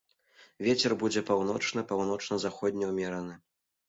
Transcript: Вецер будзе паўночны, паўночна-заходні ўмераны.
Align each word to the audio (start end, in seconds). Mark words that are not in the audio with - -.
Вецер 0.67 0.95
будзе 1.03 1.21
паўночны, 1.27 1.83
паўночна-заходні 1.91 2.89
ўмераны. 2.93 3.37